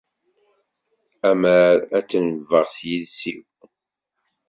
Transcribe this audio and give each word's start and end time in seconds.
Ammar 1.29 1.75
ad 1.97 2.05
denbeɣ 2.09 2.65
s 2.75 2.77
yiles-iw. 2.89 3.43